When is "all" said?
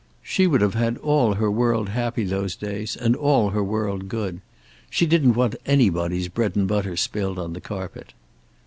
0.97-1.35, 3.15-3.51